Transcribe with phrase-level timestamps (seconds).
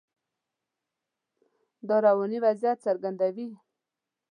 [1.87, 3.47] دا رواني وضعیت څرګندوي.